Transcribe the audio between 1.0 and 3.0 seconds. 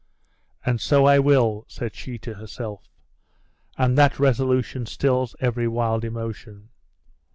I will," said she to herself;